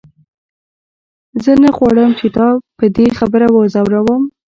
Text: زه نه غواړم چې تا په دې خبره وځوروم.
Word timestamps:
زه 1.43 1.51
نه 1.63 1.69
غواړم 1.77 2.11
چې 2.19 2.27
تا 2.37 2.47
په 2.77 2.85
دې 2.95 3.07
خبره 3.19 3.47
وځوروم. 3.51 4.21